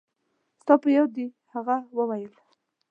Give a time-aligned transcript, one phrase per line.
[0.61, 2.33] ستا په یاد دي؟ هغې وویل.